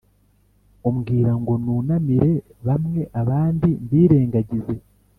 umbwira 0.89 1.31
ngo 1.41 1.53
nunamire 1.63 2.31
bamwe 2.67 3.01
abandi 3.21 3.69
mbirengagize? 3.83 4.75